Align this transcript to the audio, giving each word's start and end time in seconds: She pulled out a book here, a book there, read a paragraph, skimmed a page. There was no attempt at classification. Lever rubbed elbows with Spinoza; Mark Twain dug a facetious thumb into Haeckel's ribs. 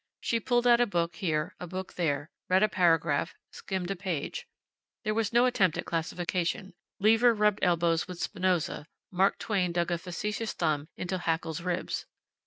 She 0.19 0.39
pulled 0.39 0.65
out 0.65 0.81
a 0.81 0.87
book 0.87 1.17
here, 1.17 1.53
a 1.59 1.67
book 1.67 1.93
there, 1.93 2.31
read 2.49 2.63
a 2.63 2.67
paragraph, 2.67 3.35
skimmed 3.51 3.91
a 3.91 3.95
page. 3.95 4.47
There 5.03 5.13
was 5.13 5.31
no 5.31 5.45
attempt 5.45 5.77
at 5.77 5.85
classification. 5.85 6.73
Lever 6.97 7.35
rubbed 7.35 7.59
elbows 7.61 8.07
with 8.07 8.19
Spinoza; 8.19 8.87
Mark 9.11 9.37
Twain 9.37 9.71
dug 9.71 9.91
a 9.91 9.99
facetious 9.99 10.53
thumb 10.53 10.87
into 10.97 11.19
Haeckel's 11.19 11.61
ribs. 11.61 12.07